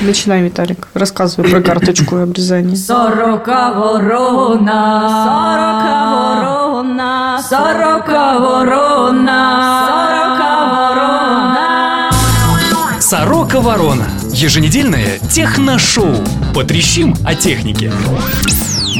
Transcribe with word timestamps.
Начинай, 0.00 0.42
Виталик. 0.42 0.88
Рассказывай 0.94 1.50
про 1.50 1.60
карточку 1.60 2.18
и 2.18 2.22
обрезание. 2.22 2.76
Сорока 2.76 3.72
ворона, 3.74 5.08
сорока 5.26 5.94
ворона, 6.10 7.42
сорока 7.42 8.38
ворона, 8.38 9.86
сорока 9.86 10.66
ворона. 10.70 11.60
Сорока 13.00 13.60
Ворона. 13.60 14.06
Еженедельное 14.32 15.18
техношоу. 15.30 16.14
Потрещим 16.54 17.16
о 17.26 17.34
технике. 17.34 17.90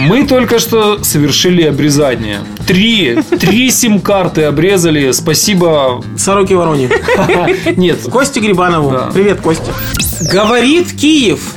Мы 0.01 0.27
только 0.27 0.59
что 0.59 1.03
совершили 1.05 1.63
обрезание. 1.63 2.41
Три, 2.67 3.19
три 3.39 3.71
сим-карты 3.71 4.45
обрезали. 4.45 5.13
Спасибо. 5.13 6.03
Сороки 6.17 6.55
Вороне. 6.55 6.91
Нет, 7.77 7.99
Косте 8.11 8.41
Грибанову. 8.41 8.91
Да. 8.91 9.11
Привет, 9.13 9.41
Костя. 9.41 9.73
Говорит 10.21 10.93
Киев. 10.93 11.55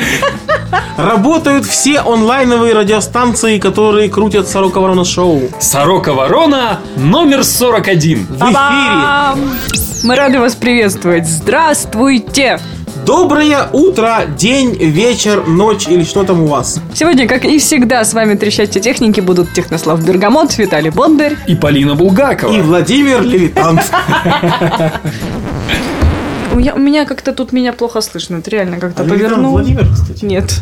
Работают 0.98 1.66
все 1.66 2.00
онлайновые 2.02 2.74
радиостанции, 2.74 3.60
которые 3.60 4.10
крутят 4.10 4.48
Сорока 4.48 4.80
Ворона 4.80 5.06
шоу. 5.06 5.50
Сорока 5.60 6.14
Ворона 6.14 6.80
номер 6.98 7.44
41. 7.44 8.26
В 8.26 8.38
эфире. 8.38 9.84
Мы 10.04 10.16
рады 10.16 10.40
вас 10.40 10.56
приветствовать. 10.56 11.28
Здравствуйте! 11.28 12.60
Доброе 13.06 13.68
утро, 13.74 14.22
день, 14.38 14.76
вечер, 14.76 15.46
ночь 15.46 15.88
или 15.88 16.04
что 16.04 16.24
там 16.24 16.44
у 16.44 16.48
вас. 16.48 16.80
Сегодня, 16.94 17.28
как 17.28 17.44
и 17.44 17.60
всегда, 17.60 18.06
с 18.06 18.14
вами 18.14 18.36
трещать 18.36 18.72
техники 18.72 19.20
будут 19.20 19.52
Технослав 19.54 20.06
Бергамот, 20.06 20.58
Виталий 20.58 20.90
Бондарь. 20.90 21.36
И 21.46 21.56
Полина 21.56 21.96
Булгакова. 21.96 22.54
И 22.54 22.62
Владимир 22.62 23.22
Левитант. 23.22 23.82
У 26.54 26.56
меня, 26.56 26.76
у 26.76 26.80
меня 26.80 27.06
как-то 27.06 27.34
тут 27.34 27.52
меня 27.52 27.74
плохо 27.74 28.00
слышно. 28.00 28.38
Это 28.38 28.50
реально 28.52 28.80
как-то 28.80 29.04
Левитант 29.04 29.24
повернул. 29.24 29.52
Владимир, 29.54 29.88
кстати. 29.92 30.24
Нет. 30.24 30.62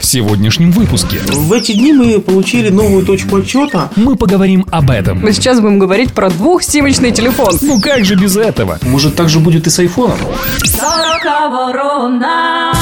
В 0.00 0.04
сегодняшнем 0.04 0.70
выпуске 0.72 1.18
В 1.32 1.52
эти 1.52 1.72
дни 1.72 1.92
мы 1.92 2.20
получили 2.20 2.70
новую 2.70 3.04
точку 3.04 3.36
отчета. 3.36 3.90
мы 3.96 4.16
поговорим 4.16 4.66
об 4.70 4.90
этом. 4.90 5.20
Мы 5.20 5.32
сейчас 5.32 5.60
будем 5.60 5.78
говорить 5.78 6.12
про 6.12 6.30
двухсимочный 6.30 7.10
телефон. 7.12 7.56
Ну 7.60 7.80
как 7.80 8.04
же 8.04 8.14
без 8.16 8.36
этого? 8.36 8.78
Может, 8.82 9.16
так 9.16 9.28
же 9.28 9.38
будет 9.40 9.66
и 9.66 9.70
с 9.70 9.78
айфоном? 9.78 10.18
Сорока 10.64 11.48
ворона. 11.48 12.72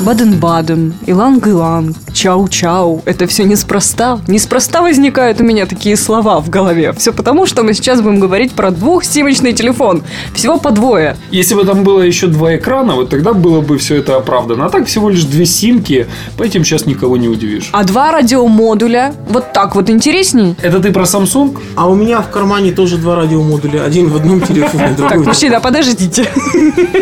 Баден-баден, 0.00 0.94
иланг-иланг, 1.06 1.94
чау-чау. 2.14 3.02
Это 3.04 3.26
все 3.26 3.44
неспроста. 3.44 4.18
Неспроста 4.26 4.80
возникают 4.80 5.40
у 5.40 5.44
меня 5.44 5.66
такие 5.66 5.94
слова 5.96 6.40
в 6.40 6.48
голове. 6.48 6.92
Все 6.94 7.12
потому, 7.12 7.44
что 7.44 7.62
мы 7.62 7.74
сейчас 7.74 8.00
будем 8.00 8.18
говорить 8.18 8.52
про 8.52 8.70
двухсимочный 8.70 9.52
телефон. 9.52 10.02
Всего 10.34 10.58
по 10.58 10.70
двое. 10.70 11.16
Если 11.30 11.54
бы 11.54 11.64
там 11.64 11.84
было 11.84 12.00
еще 12.00 12.28
два 12.28 12.56
экрана, 12.56 12.94
вот 12.94 13.10
тогда 13.10 13.34
было 13.34 13.60
бы 13.60 13.76
все 13.76 13.96
это 13.96 14.16
оправдано. 14.16 14.66
А 14.66 14.70
так 14.70 14.86
всего 14.86 15.10
лишь 15.10 15.24
две 15.24 15.44
симки, 15.44 16.06
по 16.38 16.44
этим 16.44 16.64
сейчас 16.64 16.86
никого 16.86 17.18
не 17.18 17.28
удивишь. 17.28 17.68
А 17.72 17.84
два 17.84 18.10
радиомодуля. 18.10 19.12
Вот 19.28 19.52
так 19.52 19.74
вот 19.74 19.90
интересней. 19.90 20.56
Это 20.62 20.80
ты 20.80 20.92
про 20.92 21.02
Samsung? 21.02 21.58
А 21.76 21.88
у 21.88 21.94
меня 21.94 22.22
в 22.22 22.30
кармане 22.30 22.72
тоже 22.72 22.96
два 22.96 23.16
радиомодуля. 23.16 23.84
Один 23.84 24.08
в 24.08 24.16
одном 24.16 24.40
телефоне, 24.40 24.94
Так, 24.96 25.08
другой. 25.10 25.26
мужчина, 25.26 25.60
подождите. 25.60 26.26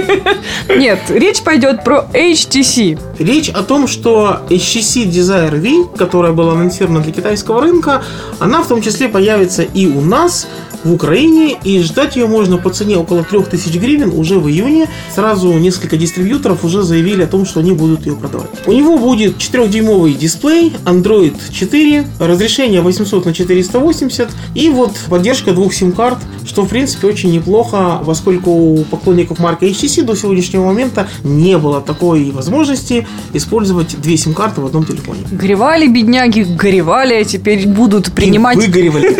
Нет, 0.68 0.98
речь 1.10 1.42
пойдет 1.42 1.84
про 1.84 2.04
HTC. 2.12 2.87
Речь 3.18 3.48
о 3.48 3.62
том, 3.62 3.86
что 3.88 4.40
HTC 4.48 5.10
Desire 5.10 5.58
V, 5.60 5.96
которая 5.96 6.32
была 6.32 6.52
анонсирована 6.52 7.00
для 7.00 7.12
китайского 7.12 7.60
рынка, 7.60 8.02
она 8.38 8.62
в 8.62 8.68
том 8.68 8.80
числе 8.80 9.08
появится 9.08 9.62
и 9.62 9.86
у 9.86 10.00
нас, 10.00 10.46
в 10.84 10.92
Украине, 10.92 11.56
и 11.64 11.80
ждать 11.80 12.16
ее 12.16 12.26
можно 12.26 12.58
по 12.58 12.70
цене 12.70 12.96
около 12.96 13.24
3000 13.24 13.78
гривен 13.78 14.12
уже 14.14 14.38
в 14.38 14.48
июне. 14.48 14.88
Сразу 15.14 15.52
несколько 15.54 15.96
дистрибьюторов 15.96 16.64
уже 16.64 16.82
заявили 16.82 17.22
о 17.22 17.26
том, 17.26 17.46
что 17.46 17.60
они 17.60 17.72
будут 17.72 18.06
ее 18.06 18.16
продавать. 18.16 18.50
У 18.66 18.72
него 18.72 18.98
будет 18.98 19.36
4-дюймовый 19.38 20.14
дисплей, 20.14 20.72
Android 20.84 21.34
4, 21.50 22.06
разрешение 22.18 22.80
800 22.80 23.24
на 23.24 23.34
480 23.34 24.28
и 24.54 24.68
вот 24.70 24.92
поддержка 25.08 25.52
двух 25.52 25.74
сим-карт, 25.74 26.18
что 26.46 26.62
в 26.62 26.68
принципе 26.68 27.06
очень 27.08 27.30
неплохо, 27.32 28.02
поскольку 28.04 28.50
у 28.50 28.84
поклонников 28.84 29.38
марки 29.38 29.64
HTC 29.64 30.04
до 30.04 30.14
сегодняшнего 30.16 30.64
момента 30.64 31.08
не 31.24 31.58
было 31.58 31.80
такой 31.80 32.30
возможности 32.30 33.06
использовать 33.32 34.00
две 34.00 34.16
сим-карты 34.16 34.60
в 34.60 34.66
одном 34.66 34.84
телефоне. 34.84 35.20
Горевали, 35.30 35.86
бедняги, 35.86 36.42
горевали, 36.42 37.14
а 37.14 37.24
теперь 37.24 37.66
будут 37.66 38.12
принимать, 38.12 38.56
И 38.56 38.60
выгоревали. 38.60 39.16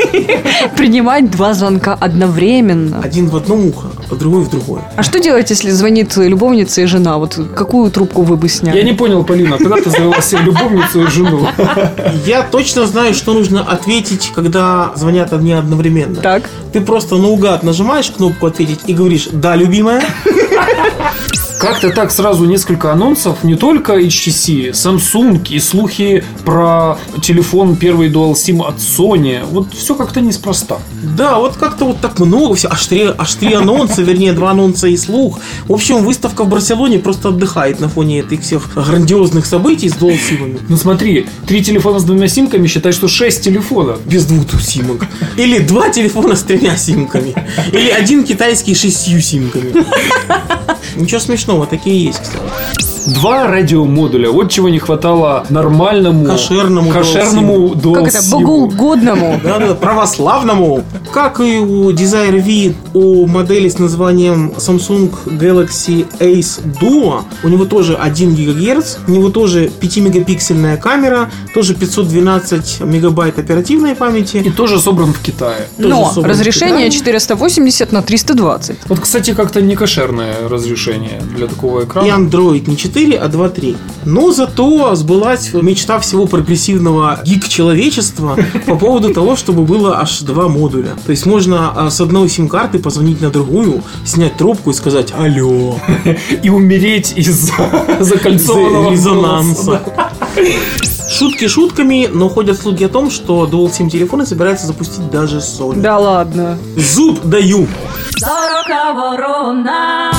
принимать 0.77 1.31
два 1.31 1.48
звонка 1.55 1.97
одновременно. 1.99 3.01
Один 3.03 3.29
в 3.29 3.37
одно 3.37 3.57
ухо, 3.57 3.89
а 4.11 4.15
другой 4.15 4.45
в 4.45 4.51
другое. 4.51 4.83
А 4.97 5.03
что 5.03 5.21
делать, 5.21 5.51
если 5.51 5.71
звонит 5.71 6.17
любовница 6.17 6.81
и 6.83 6.87
жена? 6.87 7.19
Вот 7.19 7.39
какую 7.55 7.91
трубку 7.91 8.23
вы 8.23 8.37
бы 8.37 8.49
сняли? 8.49 8.77
Я 8.77 8.83
не 8.83 8.93
понял, 8.93 9.25
Полина, 9.25 9.59
когда 9.59 9.77
ты 9.77 9.91
завела 9.91 10.21
себе 10.21 10.43
любовницу 10.43 11.05
и 11.05 11.07
жену? 11.07 11.49
Я 12.27 12.43
точно 12.43 12.87
знаю, 12.87 13.15
что 13.15 13.35
нужно 13.35 13.63
ответить, 13.63 14.33
когда 14.35 14.93
звонят 14.95 15.33
одни 15.33 15.53
одновременно. 15.53 16.21
Так. 16.21 16.49
Ты 16.73 16.81
просто 16.81 17.17
наугад 17.17 17.63
нажимаешь 17.63 18.11
кнопку 18.11 18.47
ответить 18.47 18.81
и 18.87 18.95
говоришь 18.95 19.29
«Да, 19.33 19.57
любимая». 19.57 20.03
Как-то 21.59 21.91
так 21.91 22.13
сразу 22.13 22.45
несколько 22.45 22.93
анонсов, 22.93 23.43
не 23.43 23.57
только 23.57 23.99
HTC, 23.99 24.71
Samsung 24.71 25.45
и 25.49 25.59
слухи 25.59 26.23
про 26.45 26.99
телефон 27.21 27.75
первый 27.75 28.09
Dual 28.11 28.35
SIM 28.35 28.65
от 28.65 28.77
Sony. 28.77 29.45
Вот 29.45 29.75
все 29.75 29.97
как-то 29.97 30.21
неспроста. 30.21 30.79
Да, 31.03 31.39
вот 31.39 31.57
как-то 31.57 31.87
вот 31.87 32.01
так 32.01 32.21
много 32.21 32.55
все. 32.55 32.69
Аж 32.69 32.87
три, 32.87 33.09
аж 33.17 33.35
три 33.35 33.55
анонса, 33.55 34.03
вернее, 34.03 34.33
два 34.35 34.53
анонса 34.53 34.87
и 34.87 34.97
слух. 34.97 35.41
В 35.67 35.73
общем, 35.73 36.05
выставка 36.05 36.45
в 36.45 36.49
Барселоне 36.49 37.01
просто 37.01 37.31
отдыхает 37.31 37.81
на 37.81 37.89
фоне 37.89 38.21
этих 38.21 38.43
всех 38.43 38.75
грандиозных 38.75 39.45
событий 39.45 39.89
с 39.89 39.95
дуалсимами. 39.95 40.61
Ну 40.69 40.77
смотри, 40.77 41.27
три 41.47 41.65
телефона 41.65 41.99
с 41.99 42.05
двумя 42.05 42.29
симками, 42.29 42.69
считай, 42.69 42.93
что 42.93 43.09
шесть 43.09 43.43
телефонов. 43.43 43.99
Без 44.07 44.27
двух 44.27 44.63
симок. 44.63 45.07
Или 45.37 45.59
два 45.59 45.89
телефона 45.89 46.37
с 46.37 46.43
тремя 46.43 46.77
симками. 46.77 47.35
Или 47.73 47.91
один 47.91 48.23
китайский 48.23 48.75
с 48.77 48.81
шестью 48.81 49.21
симками. 49.21 49.73
Ничего 50.97 51.21
смешного, 51.21 51.48
такие 51.67 52.05
есть, 52.05 52.21
кстати. 52.21 52.98
Два 53.07 53.47
радиомодуля. 53.47 54.31
Вот 54.31 54.51
чего 54.51 54.69
не 54.69 54.79
хватало 54.79 55.47
нормальному 55.49 56.25
Кошерному 56.27 56.91
кошерному 56.91 57.71
Как 57.95 58.09
это, 58.09 58.23
богоугодному? 58.31 59.41
Православному. 59.81 60.85
Как 61.13 61.41
и 61.41 61.59
у 61.59 61.91
Desire 61.91 62.41
V, 62.41 62.75
у 62.95 63.27
модели 63.27 63.69
с 63.69 63.79
названием 63.79 64.53
Samsung 64.57 65.11
Galaxy 65.27 66.07
Ace 66.19 66.61
Duo, 66.81 67.23
у 67.43 67.49
него 67.49 67.65
тоже 67.65 67.95
1 67.95 68.35
ГГц, 68.35 68.97
у 69.07 69.11
него 69.11 69.31
тоже 69.31 69.71
5-мегапиксельная 69.81 70.77
камера, 70.77 71.31
тоже 71.55 71.75
512 71.75 72.81
мегабайт 72.81 73.39
оперативной 73.39 73.95
памяти. 73.95 74.39
И 74.39 74.51
тоже 74.51 74.79
собран 74.79 75.13
в 75.13 75.21
Китае. 75.21 75.69
Но 75.79 76.13
разрешение 76.17 76.91
Китае. 76.91 76.91
480 76.91 77.93
на 77.93 78.03
320. 78.03 78.77
Вот, 78.89 79.01
кстати, 79.01 79.35
как-то 79.35 79.61
не 79.63 79.77
кошерное 79.77 80.49
разрешение 80.49 81.23
для 81.37 81.47
такого 81.47 81.85
экрана. 81.85 82.07
И 82.07 82.11
Android 82.11 82.69
не 82.69 82.77
4, 82.89 83.19
а 83.19 83.29
2.3. 83.29 83.77
Но 84.05 84.33
зато 84.33 84.95
сбылась 84.95 85.53
мечта 85.53 85.99
всего 85.99 86.27
прогрессивного 86.27 87.21
гик-человечества 87.25 88.37
по 88.67 88.77
поводу 88.77 89.13
того, 89.13 89.37
чтобы 89.37 89.65
было 89.65 90.01
аж 90.01 90.21
два 90.21 90.49
модуля. 90.49 90.97
То 91.05 91.11
есть 91.11 91.27
можно 91.27 91.73
а, 91.77 91.91
с 91.91 92.01
одной 92.01 92.29
сим-карты 92.29 92.79
позвонить 92.79 93.21
на 93.21 93.31
другую, 93.31 93.83
снять 94.05 94.37
трубку 94.37 94.71
и 94.71 94.75
сказать 94.75 95.13
«Алло». 95.17 95.77
И 96.43 96.49
умереть 96.51 97.13
из-за 97.17 97.53
закольцованного 98.01 98.91
резонанса. 98.91 99.83
Шутки 101.11 101.49
шутками, 101.49 102.09
но 102.13 102.29
ходят 102.29 102.59
слухи 102.59 102.85
о 102.85 102.89
том, 102.89 103.11
что 103.11 103.47
Dual 103.47 103.71
SIM 103.71 103.91
телефоны 103.91 104.25
собирается 104.27 104.67
запустить 104.67 105.11
даже 105.11 105.39
Sony. 105.39 105.81
Да 105.81 105.99
ладно. 105.99 106.59
Зуб 106.77 107.21
даю. 107.25 107.67
Сорока 108.17 108.93
ворона. 108.95 110.13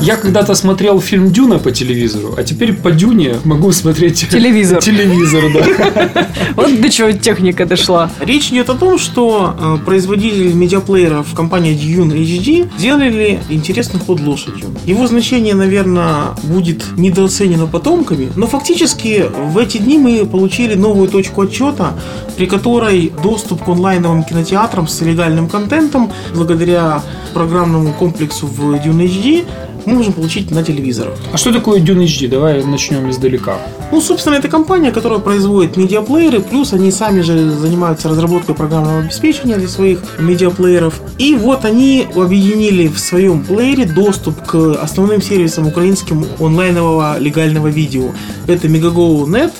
Я 0.00 0.16
когда-то 0.16 0.54
смотрел 0.54 1.00
фильм 1.00 1.30
Дюна 1.30 1.58
по 1.58 1.70
телевизору, 1.70 2.34
а 2.36 2.42
теперь 2.42 2.72
по 2.74 2.90
Дюне 2.90 3.36
могу 3.44 3.72
смотреть 3.72 4.28
Телевизор. 4.28 4.80
Телевизор, 4.80 5.44
да. 5.52 6.28
Вот 6.56 6.80
до 6.80 6.90
чего 6.90 7.12
техника 7.12 7.66
дошла. 7.66 8.10
Речь 8.20 8.50
идет 8.50 8.70
о 8.70 8.74
том, 8.74 8.98
что 8.98 9.54
э, 9.58 9.78
производители 9.84 10.52
медиаплееров 10.52 11.34
компания 11.34 11.72
Dune 11.72 12.12
HD 12.12 12.68
сделали 12.78 13.40
интересный 13.48 14.00
ход 14.00 14.20
лошадью. 14.20 14.68
Его 14.84 15.06
значение, 15.06 15.54
наверное, 15.54 16.34
будет 16.42 16.84
недооценено 16.96 17.66
потомками, 17.66 18.30
но 18.36 18.46
фактически 18.46 19.26
в 19.32 19.58
эти 19.58 19.78
дни 19.78 19.98
мы 19.98 20.26
получили 20.26 20.74
новую 20.74 21.08
точку 21.08 21.42
отчета, 21.42 21.94
при 22.36 22.46
которой 22.46 23.12
доступ 23.22 23.64
к 23.64 23.68
онлайновым 23.68 24.24
кинотеатрам 24.24 24.86
с 24.88 25.00
легальным 25.00 25.48
контентом, 25.48 26.12
благодаря 26.34 27.02
программному 27.32 27.92
комплексу 27.92 28.46
в 28.46 28.74
Dune 28.74 29.06
HD, 29.06 29.44
мы 29.86 29.94
можем 29.94 30.12
получить 30.12 30.50
на 30.50 30.62
телевизорах. 30.62 31.14
А 31.32 31.36
что 31.36 31.52
такое 31.52 31.80
Dune 31.80 32.04
HD? 32.04 32.28
Давай 32.28 32.64
начнем 32.64 33.10
издалека. 33.10 33.58
Ну, 33.92 34.00
собственно, 34.00 34.34
это 34.34 34.48
компания, 34.48 34.90
которая 34.90 35.18
производит 35.18 35.76
медиаплееры, 35.76 36.40
плюс 36.40 36.72
они 36.72 36.90
сами 36.90 37.20
же 37.20 37.50
занимаются 37.50 38.08
разработкой 38.08 38.54
программного 38.54 39.00
обеспечения 39.00 39.56
для 39.56 39.68
своих 39.68 40.00
медиаплееров. 40.18 41.00
И 41.18 41.34
вот 41.36 41.64
они 41.64 42.06
объединили 42.14 42.88
в 42.88 42.98
своем 42.98 43.44
плеере 43.44 43.84
доступ 43.84 44.42
к 44.42 44.78
основным 44.82 45.22
сервисам 45.22 45.68
украинским 45.68 46.26
онлайнового 46.40 47.18
легального 47.18 47.68
видео. 47.68 48.10
Это 48.46 48.68
Megago.net, 48.68 49.52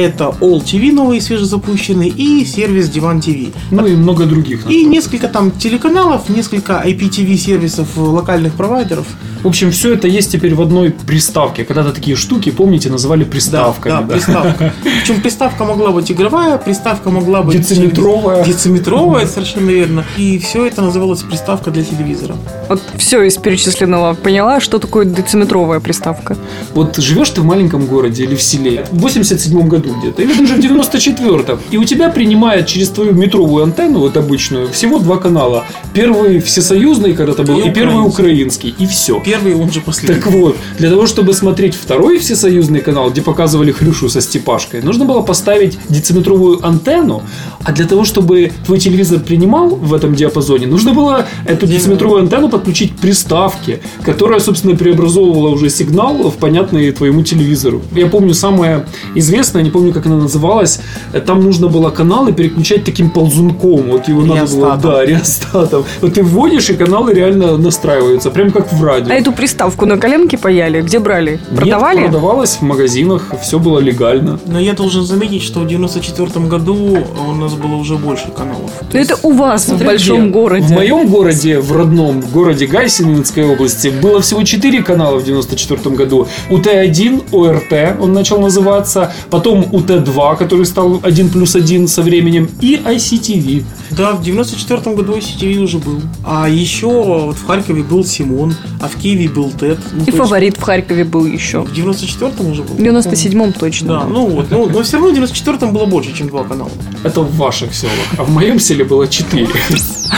это 0.00 0.34
All 0.40 0.62
TV 0.62 0.92
новый, 0.92 1.20
свежезапущенный, 1.20 2.08
и 2.08 2.44
сервис 2.44 2.90
Divan 2.90 3.20
TV. 3.20 3.52
Ну 3.70 3.86
и 3.86 3.94
много 3.94 4.26
других. 4.26 4.70
И 4.70 4.84
несколько 4.84 5.28
там 5.28 5.50
телеканалов, 5.50 6.28
несколько 6.28 6.82
IPTV 6.86 7.36
сервисов 7.36 7.88
локальных 7.96 8.54
провайдеров. 8.54 9.06
В 9.42 9.46
общем, 9.46 9.70
все 9.70 9.94
это 9.94 10.06
есть 10.06 10.32
теперь 10.32 10.54
в 10.54 10.60
одной 10.60 10.90
приставке. 10.90 11.64
Когда-то 11.64 11.92
такие 11.92 12.16
штуки, 12.16 12.50
помните, 12.50 12.90
называли 12.90 13.24
приставками. 13.24 13.92
Да, 13.92 14.02
да? 14.02 14.14
приставка. 14.14 14.74
Причем 14.82 15.22
приставка 15.22 15.64
могла 15.64 15.90
быть 15.90 16.12
игровая, 16.12 16.58
приставка 16.58 17.10
могла 17.10 17.42
быть 17.42 17.56
Дециметровая. 17.56 18.44
Дециметровая, 18.44 19.26
совершенно 19.26 19.70
верно. 19.70 20.04
И 20.18 20.38
все 20.38 20.66
это 20.66 20.82
называлось 20.82 21.22
приставка 21.22 21.70
для 21.70 21.84
телевизора. 21.84 22.36
Вот 22.68 22.82
все 22.96 23.22
из 23.22 23.36
перечисленного 23.36 24.14
поняла, 24.14 24.60
что 24.60 24.78
такое 24.78 25.06
дециметровая 25.06 25.80
приставка. 25.80 26.36
Вот 26.74 26.96
живешь 26.98 27.30
ты 27.30 27.40
в 27.40 27.44
маленьком 27.44 27.86
городе 27.86 28.24
или 28.24 28.34
в 28.34 28.42
селе, 28.42 28.84
в 28.90 29.00
87 29.00 29.68
году 29.68 29.89
где-то, 29.98 30.22
или 30.22 30.32
даже 30.32 30.54
в 30.54 30.58
94-м, 30.58 31.58
и 31.70 31.76
у 31.76 31.84
тебя 31.84 32.08
принимает 32.10 32.66
через 32.66 32.88
твою 32.88 33.12
метровую 33.12 33.64
антенну, 33.64 34.00
вот 34.00 34.16
обычную, 34.16 34.68
всего 34.68 34.98
два 34.98 35.16
канала. 35.16 35.64
Первый 35.94 36.40
всесоюзный 36.40 37.14
когда-то 37.14 37.42
был, 37.42 37.58
И 37.60 37.68
и, 37.68 37.72
первый 37.72 38.06
украинский. 38.06 38.70
украинский, 38.70 38.74
и 38.78 38.86
все. 38.86 39.20
Первый, 39.24 39.54
он 39.54 39.70
же 39.72 39.80
последний. 39.80 40.20
Так 40.20 40.26
вот, 40.32 40.56
для 40.78 40.90
того, 40.90 41.06
чтобы 41.06 41.32
смотреть 41.34 41.74
второй 41.74 42.18
всесоюзный 42.18 42.80
канал, 42.80 43.10
где 43.10 43.22
показывали 43.22 43.72
Хрюшу 43.72 44.08
со 44.08 44.20
Степашкой, 44.20 44.82
нужно 44.82 45.04
было 45.04 45.20
поставить 45.22 45.78
дециметровую 45.88 46.64
антенну, 46.66 47.22
а 47.64 47.72
для 47.72 47.86
того, 47.86 48.04
чтобы 48.04 48.52
твой 48.64 48.78
телевизор 48.78 49.20
принимал 49.20 49.68
в 49.68 49.94
этом 49.94 50.14
диапазоне, 50.14 50.66
нужно 50.66 50.94
было 50.94 51.26
эту 51.46 51.66
дециметровую 51.66 52.22
антенну 52.22 52.48
подключить 52.48 52.96
к 52.96 52.98
приставке, 53.00 53.80
которая, 54.04 54.40
собственно, 54.40 54.76
преобразовывала 54.76 55.48
уже 55.50 55.70
сигнал 55.70 56.30
в 56.30 56.36
понятный 56.36 56.90
твоему 56.92 57.22
телевизору. 57.22 57.82
Я 57.94 58.06
помню 58.06 58.34
самое 58.34 58.86
известное, 59.14 59.62
не 59.70 59.72
помню, 59.72 59.92
как 59.92 60.06
она 60.06 60.16
называлась, 60.16 60.80
там 61.26 61.42
нужно 61.44 61.68
было 61.68 61.90
каналы 61.90 62.32
переключать 62.32 62.84
таким 62.84 63.10
ползунком, 63.10 63.82
вот 63.90 64.08
его 64.08 64.22
надо 64.22 64.50
было, 64.56 64.76
да, 64.76 65.04
реостатом. 65.04 65.84
Вот 66.00 66.14
ты 66.14 66.22
вводишь, 66.24 66.70
и 66.70 66.74
каналы 66.74 67.14
реально 67.14 67.56
настраиваются, 67.56 68.30
прям 68.30 68.50
как 68.50 68.72
в 68.72 68.84
радио. 68.84 69.12
А 69.12 69.14
эту 69.14 69.32
приставку 69.32 69.86
на 69.86 69.96
коленке 69.96 70.36
паяли? 70.38 70.80
Где 70.82 70.98
брали? 70.98 71.40
Продавали? 71.54 71.98
Нет, 72.00 72.10
продавалось 72.10 72.56
в 72.56 72.62
магазинах, 72.62 73.32
все 73.42 73.58
было 73.58 73.78
легально. 73.78 74.38
Но 74.46 74.58
я 74.58 74.72
должен 74.72 75.04
заметить, 75.04 75.42
что 75.42 75.60
в 75.60 75.66
94 75.68 76.46
году 76.46 76.98
у 77.28 77.32
нас 77.34 77.54
было 77.54 77.76
уже 77.76 77.94
больше 77.96 78.28
каналов. 78.36 78.70
То 78.80 78.86
Ну, 78.92 78.98
это 79.00 79.12
есть- 79.12 79.24
у 79.24 79.32
вас 79.32 79.62
в 79.62 79.68
Смотри, 79.68 79.86
большом 79.86 80.20
где? 80.22 80.30
городе. 80.30 80.66
В 80.66 80.70
моем 80.70 81.06
городе, 81.08 81.60
в 81.60 81.72
родном 81.76 82.20
городе 82.20 82.66
Гайсинской 82.66 83.44
области, 83.52 83.88
было 84.02 84.20
всего 84.20 84.42
4 84.42 84.82
канала 84.82 85.18
в 85.18 85.24
94 85.24 85.94
году. 85.96 86.26
УТ-1, 86.50 87.22
ОРТ, 87.32 87.96
он 88.00 88.12
начал 88.12 88.40
называться, 88.40 89.12
потом 89.30 89.59
УТ-2, 89.70 90.36
который 90.36 90.66
стал 90.66 91.00
1 91.02 91.28
плюс 91.30 91.54
1 91.54 91.88
со 91.88 92.02
временем, 92.02 92.48
и 92.60 92.76
ICTV. 92.76 93.64
Да, 93.90 94.12
в 94.12 94.22
94 94.22 94.94
году 94.94 95.16
ICTV 95.16 95.58
уже 95.58 95.78
был. 95.78 96.00
А 96.24 96.48
еще 96.48 96.86
вот 96.86 97.36
в 97.36 97.46
Харькове 97.46 97.82
был 97.82 98.04
Симон, 98.04 98.54
а 98.80 98.88
в 98.88 98.96
Киеве 98.96 99.28
был 99.28 99.50
ТЭД. 99.50 99.78
Ну, 99.92 100.02
И 100.02 100.04
то 100.04 100.10
есть 100.12 100.18
фаворит 100.18 100.56
в 100.56 100.62
Харькове 100.62 101.04
был 101.04 101.26
еще. 101.26 101.60
В 101.62 101.72
94 101.72 102.32
уже 102.50 102.62
был? 102.62 102.74
В 102.74 102.78
97-м 102.78 103.52
точно. 103.52 103.88
Да, 103.88 104.04
ну 104.04 104.26
вот. 104.26 104.50
Ну, 104.50 104.68
но 104.68 104.82
все 104.82 104.96
равно 104.96 105.10
в 105.10 105.14
94 105.14 105.72
было 105.72 105.86
больше, 105.86 106.12
чем 106.14 106.28
два 106.28 106.44
канала. 106.44 106.70
Это 107.02 107.20
в 107.20 107.36
ваших 107.36 107.74
селах. 107.74 107.94
А 108.18 108.24
в 108.24 108.30
моем 108.30 108.58
селе 108.60 108.84
было 108.84 109.06
4. 109.08 109.46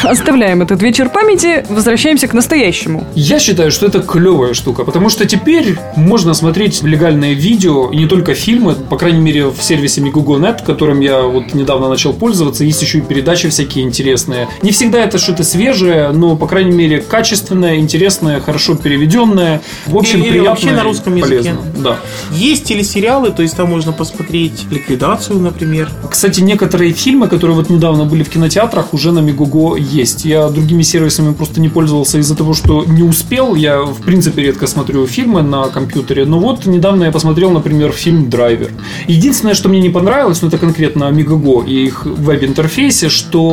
Оставляем 0.05 0.63
этот 0.63 0.83
вечер 0.83 1.09
памяти, 1.11 1.65
возвращаемся 1.69 2.27
к 2.27 2.33
настоящему. 2.35 3.05
Я 3.15 3.39
считаю, 3.39 3.71
что 3.71 3.87
это 3.87 4.01
клевая 4.01 4.55
штука, 4.55 4.85
потому 4.85 5.09
что 5.09 5.27
теперь 5.27 5.77
можно 5.97 6.35
смотреть 6.35 6.83
легальное 6.83 7.35
видео, 7.35 7.91
и 7.91 7.97
не 7.97 8.07
только 8.07 8.35
фильмы, 8.35 8.75
по 8.75 8.97
крайней 8.97 9.21
мере, 9.21 9.47
в 9.47 9.63
сервисе 9.63 10.01
Megugo.net, 10.01 10.65
которым 10.65 11.01
я 11.01 11.23
вот 11.23 11.55
недавно 11.55 11.89
начал 11.89 12.13
пользоваться, 12.13 12.65
есть 12.65 12.83
еще 12.83 12.99
и 12.99 13.01
передачи 13.01 13.49
всякие 13.63 13.85
интересные. 13.85 14.49
Не 14.63 14.73
всегда 14.73 15.05
это 15.05 15.19
что-то 15.19 15.45
свежее, 15.45 16.11
но, 16.11 16.37
по 16.37 16.47
крайней 16.47 16.73
мере, 16.73 17.01
качественное, 17.01 17.77
интересное, 17.77 18.41
хорошо 18.41 18.75
переведенное. 18.75 19.63
В 19.87 19.97
общем, 19.97 20.21
Или 20.21 20.31
приятно 20.31 20.51
вообще 20.51 20.71
на 20.73 20.83
русском 20.83 21.15
языке. 21.15 21.37
полезно. 21.37 21.61
Да. 21.79 21.97
Есть 22.33 22.65
телесериалы, 22.65 23.31
то 23.31 23.43
есть 23.43 23.57
там 23.57 23.71
можно 23.71 23.93
посмотреть 23.93 24.65
ликвидацию, 24.71 25.39
например. 25.39 25.91
Кстати, 26.11 26.41
некоторые 26.41 26.93
фильмы, 26.93 27.29
которые 27.29 27.57
вот 27.57 27.71
недавно 27.71 28.05
были 28.05 28.23
в 28.25 28.31
кинотеатрах, 28.31 28.95
уже 28.95 29.13
на 29.13 29.21
Мегуго 29.21 29.77
есть. 29.77 30.25
Я 30.25 30.49
другими 30.49 30.83
сервисами 30.83 31.33
просто 31.33 31.61
не 31.61 31.69
пользовался 31.69 32.19
из-за 32.19 32.37
того, 32.37 32.55
что 32.55 32.85
не 32.85 33.03
успел. 33.03 33.55
Я, 33.55 33.83
в 33.83 34.03
принципе, 34.03 34.43
редко 34.43 34.67
смотрю 34.67 35.07
фильмы 35.07 35.43
на 35.43 35.69
компьютере. 35.69 36.25
Но 36.25 36.39
вот 36.39 36.67
недавно 36.67 37.05
я 37.05 37.13
посмотрел, 37.13 37.51
например, 37.51 37.93
фильм 37.93 38.29
«Драйвер». 38.29 38.71
Единственное, 39.07 39.55
что 39.55 39.69
мне 39.69 39.81
не 39.81 39.91
понравилось, 39.91 40.43
ну 40.43 40.49
это 40.49 40.59
конкретно 40.59 41.11
Мегаго 41.11 41.63
и 41.65 41.87
их 41.87 42.05
веб-интерфейсе, 42.05 43.09
что, 43.09 43.52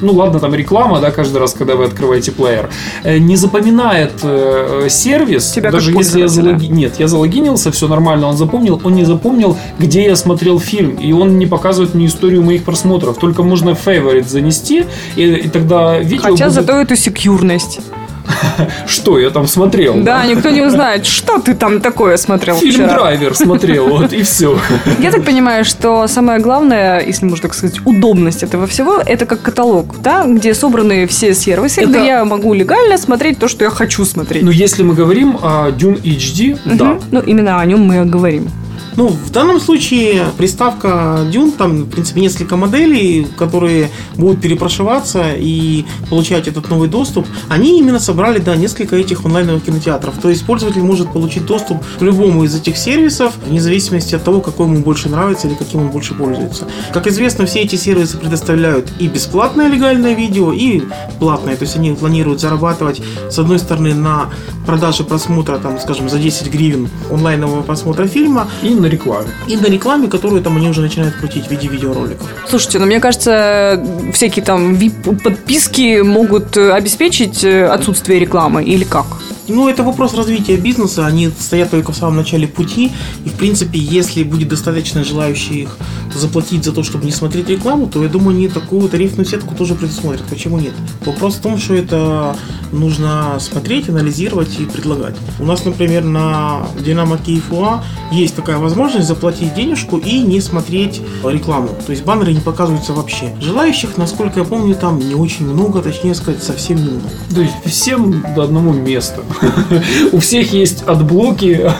ну 0.00 0.12
ладно, 0.12 0.40
там 0.40 0.54
реклама, 0.54 1.00
да, 1.00 1.10
каждый 1.10 1.38
раз, 1.38 1.52
когда 1.52 1.74
вы 1.76 1.84
открываете 1.84 2.32
плеер, 2.32 2.68
э, 3.04 3.18
не 3.18 3.36
запоминает 3.36 4.12
э, 4.22 4.86
сервис, 4.90 5.50
Тебя 5.52 5.70
даже 5.70 5.92
если 5.92 6.20
я 6.20 6.26
залоги- 6.26 6.68
нет, 6.68 6.94
я 6.98 7.08
залогинился, 7.08 7.70
все 7.70 7.88
нормально, 7.88 8.26
он 8.28 8.36
запомнил, 8.36 8.80
он 8.84 8.94
не 8.94 9.04
запомнил, 9.04 9.56
где 9.78 10.04
я 10.04 10.16
смотрел 10.16 10.58
фильм, 10.60 10.96
и 10.96 11.12
он 11.12 11.38
не 11.38 11.46
показывает 11.46 11.94
мне 11.94 12.06
историю 12.06 12.42
моих 12.42 12.64
просмотров, 12.64 13.18
только 13.18 13.42
можно 13.42 13.70
favorite 13.70 14.28
занести, 14.28 14.84
и, 15.16 15.22
и 15.22 15.48
тогда 15.48 15.98
видео 15.98 16.22
Хотя 16.30 16.44
будет- 16.46 16.54
зато 16.54 16.72
эту 16.80 16.96
секьюрность. 16.96 17.80
что 18.86 19.18
я 19.18 19.30
там 19.30 19.46
смотрел. 19.46 19.94
Да, 20.02 20.24
никто 20.26 20.50
не 20.50 20.62
узнает, 20.62 21.06
что 21.16 21.38
ты 21.38 21.54
там 21.54 21.80
такое 21.80 22.16
смотрел 22.16 22.56
Фильм 22.56 22.72
вчера. 22.72 22.88
Драйвер 22.88 23.34
смотрел, 23.34 23.88
вот 23.88 24.12
и 24.12 24.22
все. 24.22 24.58
Я 25.00 25.10
так 25.10 25.24
понимаю, 25.24 25.64
что 25.64 26.06
самое 26.06 26.38
главное, 26.40 27.02
если 27.06 27.24
можно 27.24 27.42
так 27.42 27.54
сказать, 27.54 27.80
удобность 27.84 28.42
этого 28.42 28.66
всего, 28.66 28.98
это 29.04 29.26
как 29.26 29.42
каталог, 29.42 30.00
да, 30.02 30.24
где 30.26 30.54
собраны 30.54 31.06
все 31.06 31.34
сервисы, 31.34 31.82
Это- 31.82 31.90
где 31.90 32.06
я 32.06 32.24
могу 32.24 32.54
легально 32.54 32.98
смотреть 32.98 33.38
то, 33.38 33.48
что 33.48 33.64
я 33.64 33.70
хочу 33.70 34.04
смотреть. 34.04 34.42
Но 34.42 34.50
если 34.50 34.82
мы 34.82 34.94
говорим 34.94 35.36
о 35.42 35.70
Dune 35.70 36.00
HD, 36.02 36.58
да. 36.64 36.98
Ну, 37.10 37.20
именно 37.20 37.60
о 37.60 37.64
нем 37.66 37.80
мы 37.80 38.04
говорим. 38.04 38.50
Ну, 38.96 39.08
в 39.08 39.30
данном 39.30 39.60
случае 39.60 40.24
приставка 40.38 41.20
Dune, 41.30 41.52
там, 41.52 41.82
в 41.82 41.90
принципе, 41.90 42.22
несколько 42.22 42.56
моделей, 42.56 43.26
которые 43.36 43.90
будут 44.14 44.40
перепрошиваться 44.40 45.34
и 45.36 45.84
получать 46.08 46.48
этот 46.48 46.70
новый 46.70 46.88
доступ. 46.88 47.26
Они 47.50 47.78
именно 47.78 48.00
собрали, 48.00 48.38
да, 48.38 48.56
несколько 48.56 48.96
этих 48.96 49.26
онлайновых 49.26 49.64
кинотеатров. 49.64 50.14
То 50.22 50.30
есть 50.30 50.46
пользователь 50.46 50.80
может 50.80 51.12
получить 51.12 51.44
доступ 51.44 51.78
к 51.98 52.02
любому 52.02 52.44
из 52.44 52.54
этих 52.54 52.78
сервисов, 52.78 53.34
вне 53.46 53.60
зависимости 53.60 54.14
от 54.14 54.24
того, 54.24 54.40
какой 54.40 54.66
ему 54.66 54.80
больше 54.80 55.10
нравится 55.10 55.46
или 55.46 55.54
каким 55.54 55.80
он 55.80 55.88
больше 55.88 56.14
пользуется. 56.14 56.66
Как 56.94 57.06
известно, 57.06 57.44
все 57.44 57.60
эти 57.60 57.76
сервисы 57.76 58.16
предоставляют 58.16 58.90
и 58.98 59.08
бесплатное 59.08 59.68
легальное 59.68 60.14
видео, 60.14 60.52
и 60.52 60.82
платное. 61.18 61.56
То 61.56 61.64
есть 61.64 61.76
они 61.76 61.92
планируют 61.92 62.40
зарабатывать, 62.40 63.02
с 63.30 63.38
одной 63.38 63.58
стороны, 63.58 63.94
на 63.94 64.30
продаже 64.64 65.04
просмотра, 65.04 65.58
там, 65.58 65.78
скажем, 65.78 66.08
за 66.08 66.18
10 66.18 66.50
гривен 66.50 66.88
онлайнового 67.10 67.60
просмотра 67.60 68.06
фильма, 68.06 68.48
И 68.62 68.70
на 68.74 68.85
рекламе. 68.88 69.28
и 69.46 69.56
на 69.56 69.66
рекламе, 69.66 70.08
которую 70.08 70.42
там 70.42 70.56
они 70.56 70.68
уже 70.68 70.80
начинают 70.80 71.14
крутить 71.14 71.46
в 71.46 71.50
виде 71.50 71.68
видеороликов. 71.68 72.28
Слушайте, 72.48 72.78
ну 72.78 72.86
мне 72.86 73.00
кажется, 73.00 73.82
всякие 74.12 74.44
там 74.44 74.74
VIP-подписки 74.74 76.02
могут 76.02 76.56
э, 76.56 76.72
обеспечить 76.72 77.44
э, 77.44 77.66
отсутствие 77.66 78.18
рекламы 78.18 78.64
или 78.64 78.84
как? 78.84 79.06
Ну, 79.48 79.68
это 79.68 79.84
вопрос 79.84 80.14
развития 80.14 80.56
бизнеса, 80.56 81.06
они 81.06 81.30
стоят 81.38 81.70
только 81.70 81.92
в 81.92 81.96
самом 81.96 82.16
начале 82.16 82.48
пути, 82.48 82.90
и, 83.24 83.28
в 83.28 83.34
принципе, 83.34 83.78
если 83.78 84.24
будет 84.24 84.48
достаточно 84.48 85.04
желающих 85.04 85.76
заплатить 86.16 86.64
за 86.64 86.72
то, 86.72 86.82
чтобы 86.82 87.04
не 87.04 87.12
смотреть 87.12 87.48
рекламу, 87.48 87.88
то, 87.88 88.02
я 88.02 88.08
думаю, 88.08 88.36
они 88.36 88.48
такую 88.48 88.88
тарифную 88.88 89.26
сетку 89.26 89.54
тоже 89.54 89.74
предусмотрят. 89.74 90.22
Почему 90.28 90.58
нет? 90.58 90.72
Вопрос 91.04 91.34
в 91.34 91.40
том, 91.40 91.58
что 91.58 91.74
это 91.74 92.36
нужно 92.72 93.38
смотреть, 93.40 93.88
анализировать 93.88 94.58
и 94.58 94.64
предлагать. 94.64 95.16
У 95.38 95.44
нас, 95.44 95.64
например, 95.64 96.04
на 96.04 96.66
Динамо 96.78 97.18
Киев 97.18 97.52
УА 97.52 97.84
есть 98.12 98.34
такая 98.34 98.58
возможность 98.58 99.06
заплатить 99.06 99.54
денежку 99.54 99.98
и 99.98 100.20
не 100.20 100.40
смотреть 100.40 101.00
рекламу. 101.24 101.68
То 101.86 101.92
есть 101.92 102.04
баннеры 102.04 102.32
не 102.32 102.40
показываются 102.40 102.92
вообще. 102.92 103.34
Желающих, 103.40 103.96
насколько 103.96 104.40
я 104.40 104.44
помню, 104.44 104.74
там 104.74 104.98
не 104.98 105.14
очень 105.14 105.46
много, 105.46 105.82
точнее 105.82 106.14
сказать, 106.14 106.42
совсем 106.42 106.76
немного. 106.76 107.08
То 107.34 107.40
есть 107.40 107.54
всем 107.64 108.24
до 108.34 108.42
одного 108.42 108.72
места. 108.72 109.22
У 110.12 110.18
всех 110.18 110.52
есть 110.52 110.82
адблоки. 110.82 111.70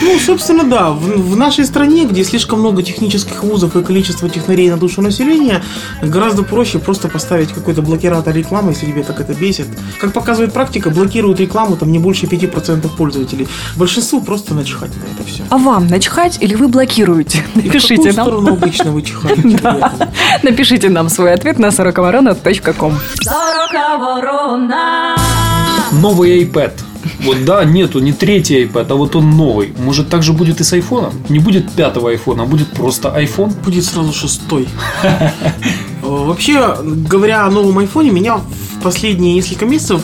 Ну, 0.00 0.18
собственно, 0.18 0.64
да. 0.64 0.90
В 0.90 1.36
нашей 1.36 1.64
стране, 1.64 2.06
где 2.06 2.24
слишком 2.24 2.60
много 2.60 2.82
технических 2.82 3.44
вузов 3.46 3.76
и 3.76 3.82
количество 3.82 4.28
технарей 4.28 4.70
на 4.70 4.76
душу 4.76 5.02
населения, 5.02 5.62
гораздо 6.02 6.42
проще 6.42 6.78
просто 6.78 7.08
поставить 7.08 7.52
какой-то 7.52 7.82
блокиратор 7.82 8.34
рекламы, 8.34 8.72
если 8.72 8.86
тебе 8.86 9.02
так 9.02 9.20
это 9.20 9.34
бесит. 9.34 9.66
Как 10.00 10.12
показывает 10.12 10.52
практика, 10.52 10.90
блокируют 10.90 11.40
рекламу 11.40 11.76
там 11.76 11.92
не 11.92 11.98
больше 11.98 12.26
5% 12.26 12.96
пользователей. 12.96 13.48
Большинству 13.76 14.20
просто 14.20 14.54
начихать 14.54 14.90
на 14.96 15.04
это 15.14 15.28
все. 15.28 15.42
А 15.50 15.58
вам 15.58 15.86
начхать 15.86 16.38
или 16.40 16.54
вы 16.54 16.68
блокируете? 16.68 17.44
Напишите 17.54 18.12
нам. 18.12 18.26
сторону 18.26 18.52
обычно 18.52 18.92
вы 18.92 19.02
чихаете? 19.02 19.60
Напишите 20.42 20.88
нам 20.88 21.08
свой 21.08 21.32
ответ 21.32 21.58
на 21.58 21.70
сороковорона.ком. 21.70 22.98
Сорока 23.20 23.98
ворона. 23.98 25.16
Новый 25.92 26.44
iPad. 26.44 26.85
Вот 27.26 27.44
да, 27.44 27.64
нету 27.64 27.98
не 27.98 28.12
третий 28.12 28.64
iPad, 28.64 28.86
а 28.90 28.94
вот 28.94 29.16
он 29.16 29.30
новый. 29.30 29.72
Может, 29.78 30.08
так 30.08 30.22
же 30.22 30.32
будет 30.32 30.60
и 30.60 30.64
с 30.64 30.72
айфоном? 30.72 31.12
Не 31.28 31.40
будет 31.40 31.70
пятого 31.72 32.10
айфона, 32.10 32.44
а 32.44 32.46
будет 32.46 32.68
просто 32.68 33.08
iPhone? 33.08 33.52
Будет 33.64 33.84
сразу 33.84 34.12
шестой. 34.12 34.68
Э, 35.02 35.30
Вообще, 36.02 36.76
говоря 36.84 37.46
о 37.46 37.50
новом 37.50 37.78
айфоне, 37.78 38.10
меня 38.10 38.36
в 38.36 38.82
последние 38.82 39.34
несколько 39.34 39.66
месяцев 39.66 40.02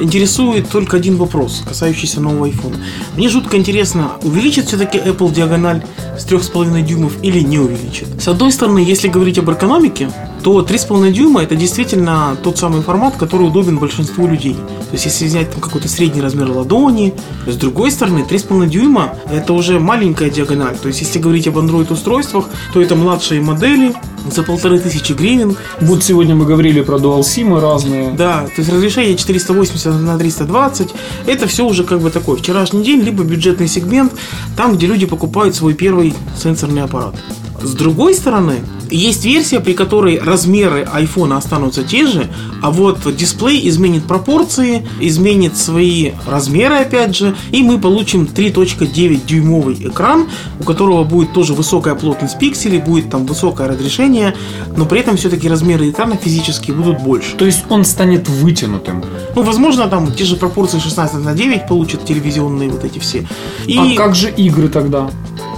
интересует 0.00 0.68
только 0.68 0.96
один 0.96 1.16
вопрос, 1.16 1.62
касающийся 1.66 2.20
нового 2.20 2.46
айфона. 2.46 2.76
Мне 3.16 3.28
жутко 3.28 3.56
интересно, 3.56 4.12
увеличит 4.22 4.66
все-таки 4.66 4.98
Apple 4.98 5.32
диагональ 5.32 5.84
с 6.18 6.26
3,5 6.26 6.82
дюймов 6.82 7.12
или 7.22 7.38
не 7.40 7.60
увеличит? 7.60 8.08
С 8.20 8.26
одной 8.26 8.50
стороны, 8.50 8.80
если 8.80 9.06
говорить 9.06 9.38
об 9.38 9.48
эргономике, 9.48 10.10
то 10.44 10.60
3,5 10.60 11.10
дюйма 11.10 11.42
это 11.42 11.56
действительно 11.56 12.36
тот 12.42 12.58
самый 12.58 12.82
формат, 12.82 13.16
который 13.16 13.48
удобен 13.48 13.78
большинству 13.78 14.26
людей. 14.26 14.52
То 14.52 14.92
есть, 14.92 15.06
если 15.06 15.24
взять 15.24 15.50
там 15.50 15.62
какой-то 15.62 15.88
средний 15.88 16.20
размер 16.20 16.50
ладони, 16.50 17.14
с 17.46 17.56
другой 17.56 17.90
стороны, 17.90 18.26
3,5 18.28 18.68
дюйма 18.68 19.14
это 19.32 19.54
уже 19.54 19.80
маленькая 19.80 20.28
диагональ. 20.28 20.76
То 20.76 20.88
есть, 20.88 21.00
если 21.00 21.18
говорить 21.18 21.48
об 21.48 21.56
Android 21.56 21.90
устройствах, 21.90 22.50
то 22.74 22.82
это 22.82 22.94
младшие 22.94 23.40
модели 23.40 23.94
за 24.30 24.42
полторы 24.42 24.78
тысячи 24.78 25.12
гривен, 25.12 25.56
Вот 25.80 26.02
сегодня 26.02 26.34
мы 26.34 26.44
говорили 26.44 26.82
про 26.82 26.98
DualSIM 26.98 27.58
разные. 27.60 28.12
да, 28.12 28.44
то 28.44 28.60
есть 28.60 28.70
разрешение 28.70 29.16
480 29.16 29.86
на 29.94 30.18
320, 30.18 30.90
это 31.26 31.46
все 31.46 31.66
уже 31.66 31.84
как 31.84 32.00
бы 32.00 32.10
такой 32.10 32.36
вчерашний 32.36 32.82
день, 32.82 33.00
либо 33.00 33.24
бюджетный 33.24 33.68
сегмент, 33.68 34.12
там, 34.56 34.76
где 34.76 34.86
люди 34.86 35.06
покупают 35.06 35.54
свой 35.54 35.72
первый 35.72 36.14
сенсорный 36.42 36.82
аппарат. 36.82 37.14
С 37.62 37.72
другой 37.72 38.14
стороны, 38.14 38.56
есть 38.96 39.24
версия, 39.24 39.60
при 39.60 39.72
которой 39.74 40.18
размеры 40.18 40.86
айфона 40.90 41.36
останутся 41.36 41.82
те 41.84 42.06
же, 42.06 42.28
а 42.62 42.70
вот 42.70 43.00
дисплей 43.16 43.68
изменит 43.68 44.04
пропорции, 44.04 44.86
изменит 45.00 45.56
свои 45.56 46.12
размеры 46.26 46.76
опять 46.76 47.16
же, 47.16 47.34
и 47.50 47.62
мы 47.62 47.80
получим 47.80 48.24
3.9 48.24 49.26
дюймовый 49.26 49.74
экран, 49.74 50.28
у 50.60 50.64
которого 50.64 51.04
будет 51.04 51.32
тоже 51.32 51.54
высокая 51.54 51.94
плотность 51.94 52.38
пикселей, 52.38 52.78
будет 52.78 53.10
там 53.10 53.26
высокое 53.26 53.68
разрешение, 53.68 54.34
но 54.76 54.86
при 54.86 55.00
этом 55.00 55.16
все-таки 55.16 55.48
размеры 55.48 55.90
экрана 55.90 56.16
физические 56.16 56.76
будут 56.76 57.02
больше. 57.02 57.36
То 57.36 57.44
есть 57.44 57.64
он 57.68 57.84
станет 57.84 58.28
вытянутым. 58.28 59.04
Ну, 59.34 59.42
возможно, 59.42 59.88
там 59.88 60.12
те 60.12 60.24
же 60.24 60.36
пропорции 60.36 60.78
16 60.78 61.24
на 61.24 61.34
9 61.34 61.68
получат 61.68 62.04
телевизионные 62.04 62.70
вот 62.70 62.84
эти 62.84 62.98
все. 62.98 63.26
И 63.66 63.78
А 63.78 63.96
как 63.96 64.14
же 64.14 64.30
игры 64.30 64.68
тогда? 64.68 65.10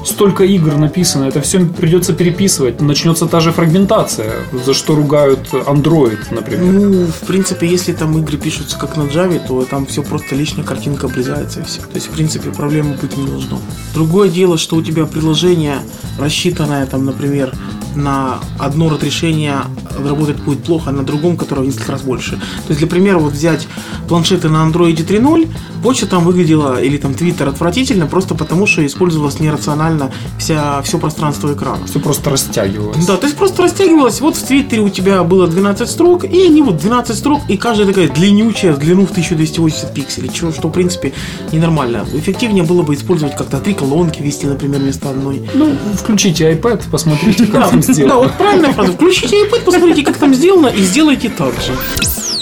Столько 0.06 0.44
игр 0.44 0.76
написано, 0.76 1.24
это 1.24 1.40
все 1.40 1.58
придется 1.66 2.12
переписывать. 2.12 2.80
Начнется 2.80 3.26
та 3.26 3.40
же 3.40 3.52
фрагментация, 3.52 4.32
за 4.52 4.72
что 4.72 4.94
ругают 4.94 5.52
Android, 5.52 6.18
например. 6.30 6.72
ну, 6.72 7.06
в 7.06 7.26
принципе, 7.26 7.66
если 7.66 7.92
там 7.92 8.16
игры 8.18 8.38
пишутся 8.38 8.78
как 8.78 8.96
на 8.96 9.02
Java, 9.02 9.40
то 9.46 9.64
там 9.64 9.84
все 9.86 10.02
просто 10.02 10.36
лишняя 10.36 10.64
картинка 10.64 11.06
обрезается 11.06 11.60
и 11.60 11.64
все. 11.64 11.80
То 11.80 11.94
есть, 11.94 12.06
в 12.06 12.10
принципе, 12.10 12.50
проблемы 12.50 12.94
быть 12.94 13.16
не 13.16 13.26
должно. 13.26 13.60
Другое 13.94 14.28
дело, 14.28 14.58
что 14.58 14.76
у 14.76 14.82
тебя 14.82 15.06
приложение, 15.06 15.78
рассчитанное 16.18 16.86
там, 16.86 17.04
например, 17.04 17.52
на 17.96 18.38
одно 18.58 18.88
разрешение 18.88 19.58
работать 19.98 20.36
будет 20.36 20.62
плохо, 20.62 20.90
а 20.90 20.92
на 20.92 21.02
другом, 21.02 21.36
которого 21.36 21.64
в 21.64 21.66
несколько 21.66 21.92
раз 21.92 22.02
больше. 22.02 22.32
То 22.32 22.68
есть, 22.68 22.78
для 22.78 22.86
примера, 22.88 23.18
вот 23.18 23.32
взять 23.32 23.66
планшеты 24.08 24.48
на 24.48 24.66
Android 24.66 24.96
3.0, 24.96 25.48
почта 25.82 26.06
там 26.06 26.24
выглядела, 26.24 26.80
или 26.80 26.96
там 26.96 27.12
Twitter 27.12 27.48
отвратительно, 27.48 28.06
просто 28.06 28.34
потому 28.34 28.66
что 28.66 28.84
использовалась 28.84 29.40
нерационально 29.40 30.12
вся, 30.38 30.82
все 30.82 30.98
пространство 30.98 31.52
экрана. 31.52 31.86
Все 31.86 32.00
просто 32.00 32.30
растягивалось. 32.30 33.06
Да, 33.06 33.16
то 33.16 33.26
есть 33.26 33.36
просто 33.38 33.62
растягивалось. 33.62 34.20
Вот 34.20 34.36
в 34.36 34.42
Твиттере 34.42 34.82
у 34.82 34.88
тебя 34.88 35.22
было 35.22 35.46
12 35.46 35.88
строк, 35.88 36.24
и 36.24 36.42
они 36.42 36.62
вот 36.62 36.78
12 36.78 37.16
строк, 37.16 37.42
и 37.48 37.56
каждая 37.56 37.86
такая 37.86 38.08
длиннючая, 38.08 38.72
в 38.72 38.78
длину 38.78 39.06
в 39.06 39.10
1280 39.10 39.94
пикселей, 39.94 40.30
чего, 40.32 40.52
что 40.52 40.68
в 40.68 40.72
принципе 40.72 41.12
ненормально. 41.52 42.04
Эффективнее 42.12 42.64
было 42.64 42.82
бы 42.82 42.94
использовать 42.94 43.36
как-то 43.36 43.58
три 43.58 43.74
колонки 43.74 44.22
вести, 44.22 44.46
например, 44.46 44.80
вместо 44.80 45.10
одной. 45.10 45.48
Ну, 45.54 45.76
включите 45.94 46.52
iPad, 46.52 46.82
посмотрите, 46.90 47.46
как 47.46 47.72
там 47.86 47.94
Да, 47.94 48.02
сделано. 48.02 48.18
вот 48.18 48.32
правильная 48.38 48.72
фраза. 48.72 48.92
Включите 48.92 49.44
iPad, 49.46 49.64
посмотрите, 49.64 50.02
как 50.02 50.16
там 50.18 50.34
сделано, 50.34 50.68
и 50.68 50.82
сделайте 50.82 51.28
так 51.28 51.52
же. 51.54 51.72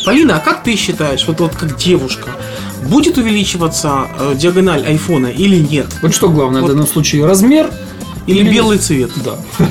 Полина, 0.04 0.36
а 0.36 0.40
как 0.40 0.62
ты 0.62 0.76
считаешь, 0.76 1.24
вот, 1.26 1.40
вот 1.40 1.54
как 1.56 1.76
девушка, 1.76 2.28
будет 2.82 3.16
увеличиваться 3.16 4.06
э, 4.18 4.34
диагональ 4.36 4.84
айфона 4.86 5.28
или 5.28 5.56
нет? 5.56 5.86
Вот 6.02 6.14
что 6.14 6.28
главное 6.28 6.60
в 6.60 6.64
Вот. 6.64 6.72
данном 6.72 6.86
случае, 6.86 7.24
размер 7.24 7.70
Или 8.26 8.50
белый 8.50 8.78
цвет? 8.78 9.10
Да. 9.24 9.36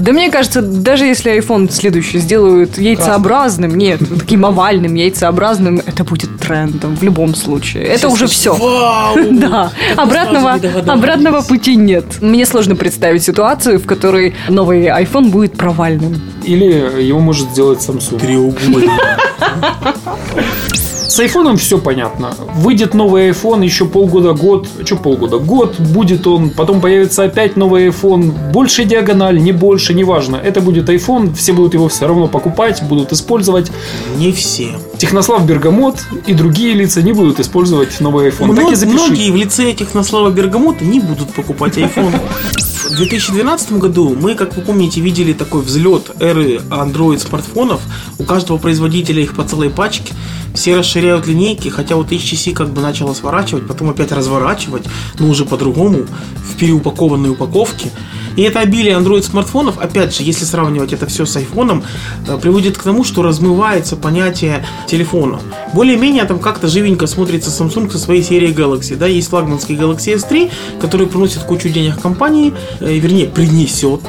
Да 0.00 0.12
мне 0.12 0.30
кажется, 0.30 0.62
даже 0.62 1.04
если 1.04 1.38
iPhone 1.38 1.70
следующий 1.70 2.20
сделают 2.20 2.78
яйцеобразным, 2.78 3.76
нет, 3.76 4.00
таким 4.18 4.46
овальным, 4.46 4.94
яйцеобразным, 4.94 5.82
это 5.84 6.04
будет 6.04 6.38
трендом 6.38 6.96
в 6.96 7.02
любом 7.02 7.34
случае. 7.34 7.84
Это 7.84 8.08
уже 8.08 8.26
все. 8.26 8.54
Вау! 8.54 9.16
Да, 9.30 9.72
обратного, 9.96 10.58
обратного 10.86 11.42
пути 11.42 11.76
нет. 11.76 12.04
Мне 12.20 12.46
сложно 12.46 12.76
представить 12.76 13.22
ситуацию, 13.22 13.78
в 13.78 13.86
которой 13.86 14.34
новый 14.48 14.86
iPhone 14.86 15.28
будет 15.28 15.52
провальным. 15.52 16.20
Или 16.44 17.02
его 17.02 17.20
может 17.20 17.50
сделать 17.50 17.80
Samsung. 17.80 18.20
Треугольник. 18.20 18.90
С 21.10 21.18
айфоном 21.18 21.56
все 21.56 21.78
понятно. 21.78 22.36
Выйдет 22.54 22.94
новый 22.94 23.30
iPhone 23.30 23.64
еще 23.64 23.84
полгода, 23.84 24.32
год. 24.32 24.68
Что 24.84 24.94
полгода? 24.94 25.38
Год 25.38 25.80
будет 25.80 26.24
он, 26.24 26.50
потом 26.50 26.80
появится 26.80 27.24
опять 27.24 27.56
новый 27.56 27.88
iPhone. 27.88 28.52
Больше 28.52 28.84
диагональ, 28.84 29.42
не 29.42 29.50
больше, 29.50 29.92
неважно. 29.92 30.36
Это 30.36 30.60
будет 30.60 30.88
iPhone, 30.88 31.34
все 31.34 31.52
будут 31.52 31.74
его 31.74 31.88
все 31.88 32.06
равно 32.06 32.28
покупать, 32.28 32.80
будут 32.84 33.10
использовать. 33.12 33.72
Не 34.18 34.30
все. 34.30 34.78
Технослав 34.98 35.44
Бергамот 35.44 35.96
и 36.28 36.32
другие 36.32 36.74
лица 36.74 37.02
не 37.02 37.12
будут 37.12 37.40
использовать 37.40 38.00
новый 38.00 38.28
iPhone. 38.28 38.54
так 38.54 38.80
и. 38.80 38.86
Многие 38.86 39.32
в 39.32 39.36
лице 39.36 39.72
Технослава 39.72 40.30
Бергамота 40.30 40.84
не 40.84 41.00
будут 41.00 41.34
покупать 41.34 41.76
iPhone. 41.76 42.14
В 43.00 43.02
2012 43.02 43.72
году 43.78 44.14
мы, 44.14 44.34
как 44.34 44.54
вы 44.54 44.60
помните, 44.60 45.00
видели 45.00 45.32
такой 45.32 45.62
взлет 45.62 46.10
эры 46.20 46.56
Android 46.68 47.18
смартфонов. 47.18 47.80
У 48.18 48.24
каждого 48.24 48.58
производителя 48.58 49.22
их 49.22 49.34
по 49.34 49.42
целой 49.42 49.70
пачке. 49.70 50.12
Все 50.54 50.76
расширяют 50.76 51.26
линейки, 51.26 51.70
хотя 51.70 51.96
вот 51.96 52.12
HTC 52.12 52.52
как 52.52 52.68
бы 52.68 52.82
начала 52.82 53.14
сворачивать, 53.14 53.66
потом 53.66 53.88
опять 53.88 54.12
разворачивать, 54.12 54.84
но 55.18 55.30
уже 55.30 55.46
по-другому, 55.46 56.04
в 56.36 56.56
переупакованной 56.58 57.30
упаковке. 57.30 57.90
И 58.40 58.42
это 58.42 58.60
обилие 58.60 58.94
Android 58.94 59.22
смартфонов, 59.22 59.76
опять 59.76 60.16
же, 60.16 60.22
если 60.22 60.46
сравнивать 60.46 60.94
это 60.94 61.06
все 61.06 61.26
с 61.26 61.36
айфоном, 61.36 61.84
э, 62.26 62.38
приводит 62.38 62.78
к 62.78 62.82
тому, 62.82 63.04
что 63.04 63.22
размывается 63.22 63.96
понятие 63.96 64.64
телефона. 64.86 65.40
Более-менее 65.74 66.24
там 66.24 66.38
как-то 66.38 66.66
живенько 66.66 67.06
смотрится 67.06 67.50
Samsung 67.50 67.90
со 67.90 67.98
своей 67.98 68.22
серией 68.22 68.54
Galaxy. 68.54 68.96
Да, 68.96 69.06
есть 69.06 69.28
флагманский 69.28 69.76
Galaxy 69.76 70.14
S3, 70.14 70.50
который 70.80 71.06
приносит 71.06 71.42
кучу 71.42 71.68
денег 71.68 72.00
компании, 72.00 72.54
э, 72.80 72.94
вернее, 72.94 73.26
принесет 73.26 74.04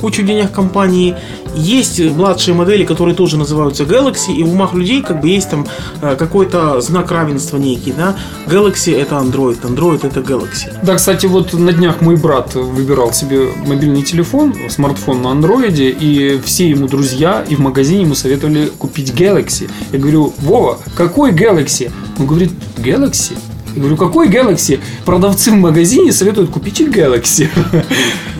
кучу 0.00 0.22
денег 0.22 0.52
компании. 0.52 1.16
Есть 1.54 2.00
младшие 2.00 2.54
модели, 2.54 2.84
которые 2.84 3.14
тоже 3.14 3.36
называются 3.36 3.84
Galaxy, 3.84 4.34
и 4.34 4.42
в 4.42 4.52
умах 4.52 4.74
людей 4.74 5.02
как 5.02 5.20
бы 5.20 5.28
есть 5.28 5.50
там 5.50 5.66
э, 6.02 6.16
какой-то 6.16 6.80
знак 6.80 7.10
равенства 7.10 7.56
некий, 7.56 7.92
да. 7.92 8.16
Galaxy 8.46 8.94
это 8.94 9.16
Android, 9.16 9.60
Android 9.62 10.06
это 10.06 10.20
Galaxy. 10.20 10.72
Да, 10.82 10.96
кстати, 10.96 11.26
вот 11.26 11.52
на 11.54 11.72
днях 11.72 12.00
мой 12.00 12.16
брат 12.16 12.54
выбирал 12.54 13.12
себе 13.12 13.48
мобильный 13.66 14.02
телефон, 14.02 14.54
смартфон 14.68 15.22
на 15.22 15.30
андроиде, 15.30 15.90
и 15.90 16.38
все 16.44 16.68
ему 16.68 16.88
друзья 16.88 17.44
и 17.48 17.56
в 17.56 17.60
магазине 17.60 18.02
ему 18.02 18.14
советовали 18.14 18.66
купить 18.66 19.12
Galaxy. 19.12 19.70
Я 19.92 19.98
говорю, 19.98 20.32
Вова, 20.38 20.78
какой 20.94 21.32
Galaxy? 21.32 21.90
Он 22.18 22.26
говорит, 22.26 22.52
Galaxy? 22.76 23.36
Я 23.76 23.80
говорю, 23.82 23.96
какой 23.98 24.28
Galaxy? 24.28 24.80
Продавцы 25.04 25.50
в 25.50 25.54
магазине 25.54 26.10
советуют 26.12 26.50
купить 26.50 26.80
Galaxy. 26.80 27.48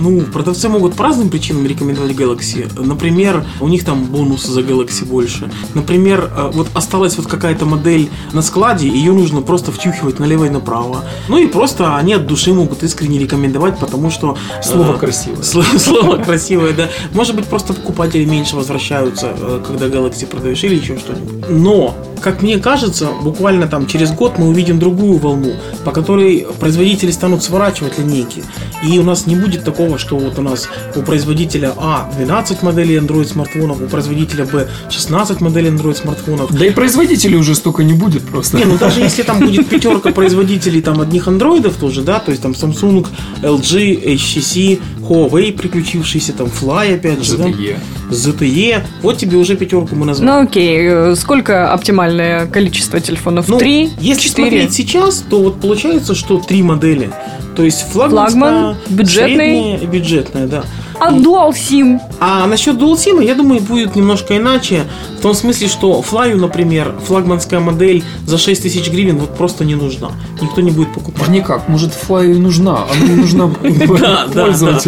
Ну, 0.01 0.23
продавцы 0.23 0.69
могут 0.69 0.95
по 0.95 1.05
разным 1.05 1.29
причинам 1.29 1.67
рекомендовать 1.67 2.13
Galaxy. 2.13 2.67
Например, 2.83 3.45
у 3.61 3.69
них 3.69 3.85
там 3.85 4.05
бонусы 4.05 4.51
за 4.51 4.61
Galaxy 4.63 5.05
больше. 5.05 5.51
Например, 5.75 6.31
э, 6.35 6.51
вот 6.55 6.69
осталась 6.75 7.17
вот 7.19 7.27
какая-то 7.27 7.67
модель 7.67 8.09
на 8.33 8.43
складе, 8.43 8.89
ее 8.89 9.13
нужно 9.13 9.43
просто 9.43 9.73
втюхивать 9.73 10.19
налево 10.19 10.47
и 10.47 10.51
направо. 10.51 11.05
Ну 11.29 11.39
и 11.39 11.47
просто 11.47 11.97
они 11.97 12.15
от 12.15 12.27
души 12.27 12.53
могут 12.55 12.83
искренне 12.83 13.19
рекомендовать, 13.19 13.79
потому 13.79 14.11
что... 14.11 14.37
э, 14.59 14.63
Слово 14.63 14.95
красивое. 14.97 15.39
Сло- 15.43 15.79
Слово 15.79 16.17
красивое, 16.23 16.73
да. 16.73 16.89
Может 17.13 17.37
быть, 17.37 17.45
просто 17.47 17.75
покупатели 17.75 18.25
меньше 18.25 18.57
возвращаются, 18.57 19.35
э, 19.39 19.63
когда 19.67 19.87
Galaxy 19.87 20.27
продаешь 20.27 20.65
или 20.65 20.77
еще 20.77 20.97
что-нибудь. 20.99 21.49
Но, 21.51 21.95
как 22.23 22.43
мне 22.43 22.59
кажется, 22.59 23.09
буквально 23.23 23.67
там 23.67 23.87
через 23.87 24.11
год 24.13 24.39
мы 24.39 24.49
увидим 24.49 24.79
другую 24.79 25.19
волну, 25.27 25.55
по 25.85 25.93
которой 25.93 26.47
производители 26.61 27.11
станут 27.11 27.43
сворачивать 27.43 27.99
линейки. 27.99 28.45
И 28.85 28.99
у 28.99 29.03
нас 29.03 29.27
не 29.27 29.35
будет 29.35 29.65
такого, 29.65 29.99
что 29.99 30.17
вот 30.17 30.39
у 30.39 30.43
нас 30.43 30.69
у 30.95 31.03
производителя 31.03 31.73
А 31.77 32.11
12 32.17 32.63
моделей 32.63 32.97
Android 32.97 33.25
смартфонов, 33.25 33.81
у 33.81 33.87
производителя 33.87 34.45
Б 34.45 34.69
16 34.91 35.41
моделей 35.41 35.71
Android 35.71 35.95
смартфонов. 35.95 36.53
Да 36.53 36.67
и 36.67 36.71
производителей 36.71 37.37
уже 37.37 37.55
столько 37.55 37.83
не 37.83 37.95
будет 37.95 38.23
просто. 38.23 38.57
Не, 38.57 38.65
ну 38.65 38.79
даже 38.79 39.01
если 39.01 39.23
там 39.23 39.41
будет 39.41 39.69
пятерка 39.69 40.13
производителей 40.13 40.81
там 40.83 41.01
одних 41.01 41.29
андроидов 41.29 41.77
тоже, 41.77 42.03
да, 42.03 42.21
то 42.21 42.31
есть 42.31 42.43
там 42.43 42.53
Samsung, 42.53 43.07
LG, 43.43 44.15
HTC, 44.15 44.81
Huawei 45.09 45.53
приключившийся, 45.53 46.33
там 46.33 46.47
Fly 46.49 46.95
опять 46.95 47.23
же, 47.25 47.37
да, 47.37 47.45
ZTE. 47.49 47.77
ZTE, 48.11 48.83
вот 49.03 49.19
тебе 49.19 49.37
уже 49.37 49.57
пятерку 49.57 49.95
мы 49.95 50.07
назвали. 50.07 50.29
Ну 50.31 50.41
окей, 50.43 50.79
э, 50.83 51.15
сколько 51.17 51.73
оптимальное 51.73 52.47
количество 52.47 53.01
телефонов? 53.01 53.49
Ну, 53.49 53.59
Три? 53.59 53.91
Если 54.01 54.23
Четыре? 54.29 54.49
смотреть 54.51 54.73
сейчас, 54.75 55.25
то 55.29 55.43
вот 55.43 55.61
получается, 55.61 56.15
что 56.15 56.39
три 56.39 56.63
модели. 56.63 57.11
То 57.57 57.63
есть 57.65 57.83
флагманская, 57.93 58.41
Флагман, 58.41 58.77
бюджетный. 58.91 59.37
средняя 59.37 59.79
и 59.79 59.87
бюджетная, 59.87 60.47
да. 60.47 60.65
А 60.99 61.13
Dual 61.13 61.51
SIM? 61.51 62.01
А 62.21 62.47
насчет 62.47 62.77
Dual 62.77 62.95
SIM, 62.95 63.23
я 63.25 63.35
думаю, 63.35 63.61
будет 63.61 63.97
немножко 63.97 64.37
иначе. 64.37 64.85
В 65.19 65.21
том 65.21 65.35
смысле, 65.35 65.69
что 65.69 66.01
Флаю, 66.03 66.39
например, 66.39 66.95
флагманская 67.07 67.61
модель 67.61 68.03
за 68.27 68.39
6 68.39 68.63
тысяч 68.63 68.91
гривен 68.91 69.19
вот 69.19 69.37
просто 69.37 69.65
не 69.65 69.75
нужна. 69.75 70.11
Никто 70.41 70.61
не 70.61 70.71
будет 70.71 70.93
покупать. 70.95 71.29
Никак, 71.29 71.69
может 71.69 71.93
Fly 71.93 72.33
и 72.33 72.39
нужна, 72.39 72.85
она 72.91 73.09
не 73.09 73.17
нужна 73.17 73.47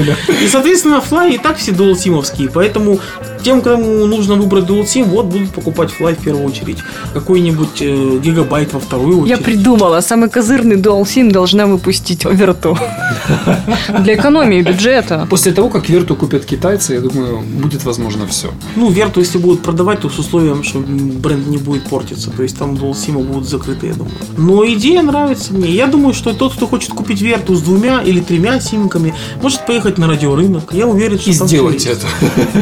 да. 0.05 0.35
И, 0.43 0.49
соответственно, 0.49 1.03
Fly 1.09 1.35
и 1.35 1.39
так 1.39 1.57
все 1.57 1.73
Dual 1.73 1.93
SIM-овские, 1.93 2.51
поэтому 2.53 3.01
тем, 3.43 3.61
кому 3.61 4.07
нужно 4.07 4.35
выбрать 4.35 4.65
Dual 4.65 4.85
SIM, 4.85 5.05
вот 5.05 5.27
будут 5.27 5.51
покупать 5.51 5.91
Fly 5.99 6.15
в 6.15 6.19
первую 6.25 6.47
очередь. 6.47 6.79
Какой-нибудь 7.15 7.81
э, 7.81 8.19
гигабайт 8.23 8.73
во 8.73 8.81
вторую 8.81 9.25
Я 9.27 9.35
очередь. 9.35 9.45
придумала, 9.45 10.01
самый 10.01 10.29
козырный 10.29 10.77
Dual 10.77 11.03
SIM 11.03 11.31
должна 11.31 11.67
выпустить 11.67 12.25
Верту. 12.25 12.77
Для 14.01 14.15
экономии 14.15 14.63
бюджета. 14.63 15.27
После 15.31 15.53
того, 15.53 15.69
как 15.69 15.89
Верту 15.89 16.17
купят 16.17 16.45
китайцы, 16.45 16.95
я 16.95 17.01
думаю, 17.01 17.41
будет 17.41 17.85
возможно 17.85 18.27
все. 18.27 18.49
Ну, 18.77 18.91
Верту, 18.91 19.21
если 19.21 19.39
будут 19.39 19.63
продавать, 19.63 20.01
то 20.01 20.09
с 20.09 20.19
условием, 20.19 20.63
что 20.63 20.81
бренд 20.81 21.47
не 21.47 21.59
будет 21.59 21.85
портиться. 21.85 22.31
То 22.31 22.43
есть 22.43 22.59
там 22.59 22.75
Dual 22.75 22.93
SIM 22.93 23.23
будут 23.23 23.49
закрыты, 23.49 23.87
я 23.89 23.95
думаю. 23.95 24.15
Но 24.37 24.65
идея 24.67 25.03
нравится 25.03 25.53
мне. 25.53 25.71
Я 25.71 25.87
думаю, 25.87 26.15
что 26.15 26.33
тот, 26.33 26.55
кто 26.55 26.67
хочет 26.67 26.91
купить 26.93 27.21
Верту 27.21 27.55
с 27.55 27.63
двумя 27.63 28.03
или 28.03 28.21
тремя 28.21 28.61
симками, 28.61 29.15
может 29.43 29.67
поехать 29.67 29.99
на 29.99 30.07
радиорынок. 30.07 30.73
Я 30.73 30.87
уверен, 30.87 31.19
что 31.19 31.31
И 31.31 31.33
сделайте 31.33 31.91
это. 31.91 32.07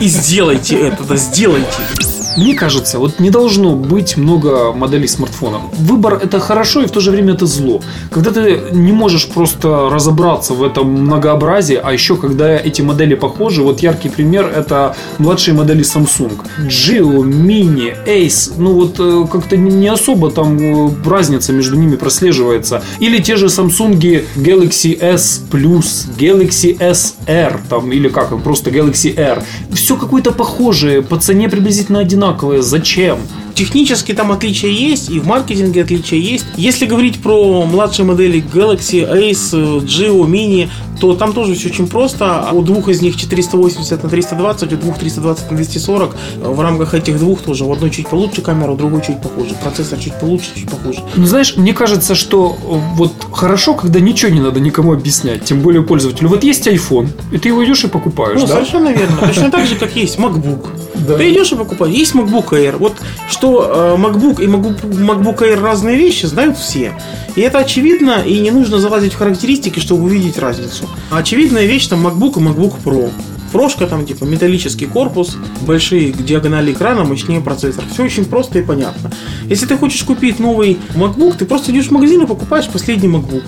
И 0.01 0.09
сделайте 0.09 0.66
это, 0.75 1.05
да, 1.05 1.17
сделайте. 1.17 2.16
Мне 2.37 2.55
кажется, 2.55 2.99
вот 2.99 3.19
не 3.19 3.31
должно 3.31 3.75
быть 3.75 4.17
много 4.19 4.73
моделей 4.73 5.09
смартфонов. 5.09 5.63
Выбор 5.73 6.21
это 6.23 6.39
хорошо 6.39 6.83
и 6.83 6.87
в 6.87 6.91
то 6.91 7.01
же 7.01 7.11
время 7.11 7.33
это 7.33 7.47
зло. 7.47 7.81
Когда 8.11 8.31
ты 8.31 8.61
не 8.73 8.93
можешь 8.93 9.27
просто 9.29 9.89
разобраться 9.91 10.53
в 10.53 10.63
этом 10.63 10.91
многообразии, 10.91 11.81
а 11.83 11.93
еще 11.93 12.17
когда 12.17 12.57
эти 12.57 12.83
модели 12.83 13.15
похожи, 13.15 13.63
вот 13.63 13.81
яркий 13.81 14.11
пример 14.11 14.53
это 14.55 14.95
младшие 15.19 15.55
модели 15.55 15.83
Samsung. 15.83 16.33
Geo, 16.59 17.23
Mini, 17.25 17.95
Ace, 18.07 18.53
ну 18.59 18.75
вот 18.75 18.97
э, 18.99 19.27
как-то 19.33 19.57
не 19.57 19.89
особо 19.89 20.31
там 20.31 20.59
э, 20.59 20.91
разница 21.09 21.55
между 21.55 21.77
ними 21.77 21.97
прослеживается. 21.97 22.83
Или 23.01 23.19
те 23.19 23.37
же 23.37 23.47
Samsung 23.47 23.99
Galaxy 24.37 24.99
S 25.01 25.43
Plus, 25.51 26.07
Galaxy 26.19 26.77
SR, 26.79 27.61
там, 27.71 27.93
или 27.93 28.09
как, 28.09 28.37
просто 28.43 28.71
Galaxy 28.71 29.19
R. 29.19 29.43
Все 29.73 29.97
какое-то 29.97 30.33
похожее, 30.33 31.01
по 31.01 31.17
цене 31.17 31.49
приблизительно 31.49 32.01
одинаковое. 32.01 32.26
Зачем? 32.63 33.19
Технически 33.57 34.13
там 34.13 34.33
отличия 34.33 34.69
есть, 34.71 35.09
и 35.11 35.19
в 35.19 35.27
маркетинге 35.27 35.83
отличия 35.83 36.19
есть. 36.19 36.45
Если 36.57 36.85
говорить 36.85 37.23
про 37.23 37.65
младшие 37.65 38.05
модели 38.05 38.45
Galaxy, 38.53 39.01
Ace, 39.11 39.81
Geo, 39.83 40.27
Mini, 40.27 40.69
то 41.01 41.15
там 41.15 41.33
тоже 41.33 41.55
все 41.55 41.69
очень 41.69 41.89
просто. 41.89 42.49
У 42.53 42.63
двух 42.63 42.89
из 42.89 43.01
них 43.03 43.17
480 43.17 44.03
на 44.03 44.09
320, 44.11 44.73
у 44.73 44.77
двух 44.77 44.99
320 44.99 45.51
на 45.51 45.57
240. 45.57 46.17
В 46.43 46.61
рамках 46.61 46.95
этих 46.95 47.19
двух 47.19 47.41
тоже 47.41 47.65
в 47.65 47.73
одной 47.73 47.91
чуть 47.91 48.09
получше 48.09 48.43
камера, 48.43 48.73
у 48.73 48.77
другой 48.77 49.03
чуть 49.03 49.21
похуже. 49.23 49.55
Процессор 49.63 49.99
чуть 49.99 50.19
получше, 50.21 50.49
чуть 50.55 50.71
похуже. 50.71 51.01
Ну, 51.17 51.27
знаешь, 51.27 51.57
мне 51.57 51.73
кажется, 51.73 52.15
что 52.15 52.57
э, 52.63 52.97
вот 52.97 53.13
хорошо, 53.33 53.75
когда 53.75 54.01
ничего 54.01 54.31
не 54.33 54.41
надо 54.41 54.61
никому 54.61 54.93
объяснять, 54.93 55.45
тем 55.45 55.61
более 55.61 55.83
пользователю. 55.83 56.29
Вот 56.29 56.45
есть 56.45 56.67
iPhone, 56.67 57.09
и 57.33 57.39
ты 57.39 57.49
его 57.49 57.65
идешь 57.65 57.85
и 57.85 57.89
покупаешь, 57.89 58.41
Ну, 58.41 58.47
да? 58.47 58.55
совершенно 58.55 58.91
верно. 58.93 59.17
Точно 59.27 59.51
так 59.51 59.67
же, 59.67 59.77
как 59.77 59.97
есть 59.97 60.19
MacBook. 60.19 60.67
Да. 61.07 61.17
Ты 61.19 61.31
идешь 61.31 61.53
и 61.53 61.57
покупаешь. 61.57 61.95
Есть 61.95 62.15
MacBook 62.15 62.49
Air. 62.51 62.77
Вот 62.79 62.95
что 63.37 63.97
э, 63.99 64.01
MacBook 64.01 64.43
и 64.43 64.47
MacBook, 64.47 65.39
Air 65.39 65.61
разные 65.61 65.97
вещи, 65.97 66.25
знают 66.27 66.57
все. 66.57 66.93
И 67.35 67.43
это 67.43 67.59
очевидно, 67.59 68.23
и 68.25 68.41
не 68.41 68.51
нужно 68.51 68.79
залазить 68.79 69.13
в 69.13 69.19
характеристики, 69.19 69.79
чтобы 69.79 70.05
увидеть 70.05 70.39
разницу. 70.39 70.89
Очевидная 71.11 71.67
вещь 71.67 71.87
там 71.87 72.07
MacBook 72.07 72.39
и 72.39 72.43
MacBook 72.43 72.77
Pro. 72.83 73.11
Прошка 73.53 73.87
там 73.87 74.07
типа 74.07 74.25
металлический 74.25 74.87
корпус, 74.87 75.37
большие 75.67 76.13
диагонали 76.13 76.73
экрана, 76.73 77.05
мощнее 77.05 77.41
процессор. 77.41 77.85
Все 77.93 78.05
очень 78.05 78.25
просто 78.25 78.59
и 78.59 78.63
понятно. 78.63 79.11
Если 79.45 79.67
ты 79.67 79.77
хочешь 79.77 80.03
купить 80.03 80.41
новый 80.41 80.79
MacBook, 80.95 81.37
ты 81.39 81.45
просто 81.45 81.73
идешь 81.73 81.89
в 81.89 81.91
магазин 81.91 82.23
и 82.23 82.27
покупаешь 82.27 82.69
последний 82.69 83.09
MacBook. 83.09 83.45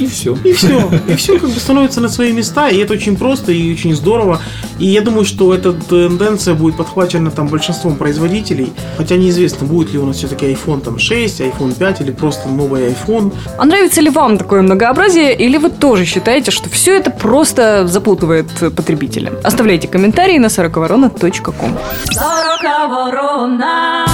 И 0.00 0.06
все. 0.06 0.36
И 0.44 0.52
все. 0.52 0.90
И 1.08 1.14
все 1.14 1.38
как 1.38 1.50
бы 1.50 1.60
становится 1.60 2.00
на 2.00 2.08
свои 2.08 2.32
места, 2.32 2.68
и 2.70 2.78
это 2.78 2.94
очень 2.94 3.16
просто 3.16 3.52
и 3.52 3.72
очень 3.72 3.94
здорово. 3.94 4.40
И 4.78 4.86
я 4.86 5.02
думаю, 5.02 5.26
что 5.26 5.52
эта 5.54 5.74
тенденция 5.74 6.54
будет 6.54 6.76
подхвачена 6.76 7.30
там 7.30 7.48
большинством 7.48 7.96
производителей. 7.96 8.72
Хотя 8.96 9.16
неизвестно, 9.16 9.66
будет 9.66 9.92
ли 9.92 9.98
у 9.98 10.06
нас 10.06 10.16
все-таки 10.16 10.46
iPhone 10.46 10.80
там 10.80 10.98
6, 10.98 11.40
iPhone 11.42 11.78
5 11.78 12.00
или 12.00 12.12
просто 12.12 12.48
новый 12.48 12.88
iPhone. 12.88 13.32
А 13.58 13.64
нравится 13.66 14.00
ли 14.00 14.08
вам 14.08 14.38
такое 14.38 14.62
многообразие, 14.62 15.36
или 15.36 15.58
вы 15.58 15.68
тоже 15.68 16.06
считаете, 16.06 16.50
что 16.50 16.70
все 16.70 16.96
это 16.96 17.10
просто 17.10 17.86
запутывает 17.86 18.48
потребителя? 18.74 19.32
Оставляйте 19.44 19.86
комментарии 19.86 20.38
на 20.38 20.48
сороковорона.ком 20.48 21.78
Сорока 22.10 22.88
ворона. 22.88 24.06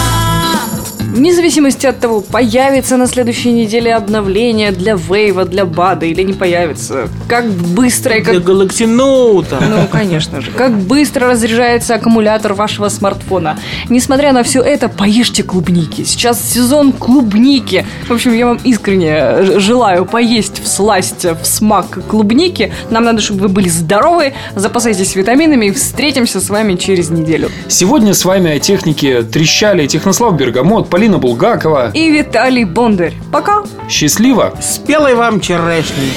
Вне 1.16 1.32
зависимости 1.32 1.86
от 1.86 1.98
того, 1.98 2.20
появится 2.20 2.98
на 2.98 3.06
следующей 3.06 3.50
неделе 3.50 3.94
обновление 3.94 4.70
для 4.70 4.96
Вейва, 4.96 5.46
для 5.46 5.64
Бада 5.64 6.04
или 6.04 6.20
не 6.20 6.34
появится, 6.34 7.08
как 7.26 7.46
быстро 7.46 8.16
и 8.16 8.20
как 8.20 8.34
Для 8.34 8.54
Galaxy 8.54 8.86
Note. 8.86 9.56
Ну, 9.66 9.86
конечно 9.90 10.42
же. 10.42 10.50
Как 10.50 10.76
быстро 10.76 11.30
разряжается 11.30 11.94
аккумулятор 11.94 12.52
вашего 12.52 12.90
смартфона. 12.90 13.58
Несмотря 13.88 14.34
на 14.34 14.42
все 14.42 14.60
это, 14.60 14.90
поешьте 14.90 15.42
клубники. 15.42 16.04
Сейчас 16.04 16.38
сезон 16.52 16.92
клубники. 16.92 17.86
В 18.06 18.12
общем, 18.12 18.34
я 18.34 18.44
вам 18.44 18.58
искренне 18.62 19.58
желаю 19.58 20.04
поесть 20.04 20.62
в 20.62 20.68
сласть, 20.68 21.24
в 21.24 21.46
смак 21.46 21.98
клубники. 22.08 22.74
Нам 22.90 23.04
надо, 23.04 23.22
чтобы 23.22 23.40
вы 23.40 23.48
были 23.48 23.70
здоровы, 23.70 24.34
запасайтесь 24.54 25.16
витаминами 25.16 25.66
и 25.66 25.70
встретимся 25.70 26.42
с 26.42 26.50
вами 26.50 26.74
через 26.74 27.08
неделю. 27.08 27.50
Сегодня 27.68 28.12
с 28.12 28.22
вами 28.26 28.50
о 28.50 28.58
технике 28.58 29.22
трещали 29.22 29.86
Технослав 29.86 30.36
Бергамот, 30.36 30.90
Полина 30.90 31.05
Булгакова. 31.14 31.90
И 31.94 32.10
Виталий 32.10 32.64
Бондарь. 32.64 33.12
Пока! 33.32 33.62
Счастливо! 33.88 34.52
Спелой 34.60 35.14
вам 35.14 35.40
черешни. 35.40 36.10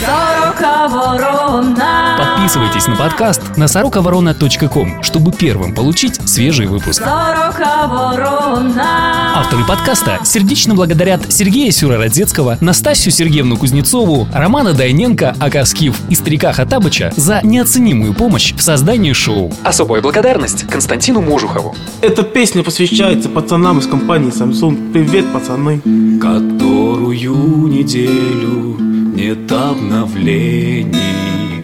Сорока 0.00 0.88
ворона. 0.88 2.16
Подписывайтесь 2.18 2.86
на 2.88 2.96
подкаст 2.96 3.56
на 3.56 3.68
сороковорона.ком, 3.68 5.02
чтобы 5.02 5.32
первым 5.32 5.74
получить 5.74 6.16
свежий 6.28 6.66
выпуск. 6.66 7.02
Сорока 7.02 7.86
ворона. 7.86 9.34
Авторы 9.36 9.64
подкаста 9.64 10.18
сердечно 10.24 10.74
благодарят 10.74 11.32
Сергея 11.32 11.70
Сюрородецкого, 11.70 12.58
Настасью 12.60 13.12
Сергеевну 13.12 13.56
Кузнецову, 13.56 14.26
Романа 14.32 14.72
Дайненко, 14.72 15.36
Акаскив 15.38 15.96
и 16.08 16.14
Старика 16.14 16.52
Хатабыча 16.52 17.12
за 17.16 17.40
неоценимую 17.42 18.14
помощь 18.14 18.52
в 18.54 18.62
создании 18.62 19.12
шоу. 19.12 19.52
Особая 19.62 20.02
благодарность 20.02 20.66
Константину 20.66 21.20
Можухову. 21.20 21.74
Эта 22.00 22.22
песня 22.22 22.62
посвящается 22.62 23.28
пацанам 23.28 23.78
из 23.78 23.86
компании 23.86 24.32
Samsung. 24.32 24.92
Привет, 24.92 25.32
пацаны. 25.32 25.80
Которую 26.20 27.68
неделю 27.68 28.93
нет 29.14 29.50
обновлений 29.52 30.92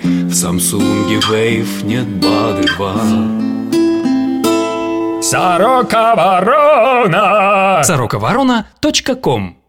В 0.02 0.32
Samsung 0.32 1.20
Wave 1.28 1.84
нет 1.84 2.06
бады 2.06 2.66
2 2.76 2.94
Сорока 5.22 6.14
ворона. 6.16 7.82
Сорокаворона.ком 7.84 9.59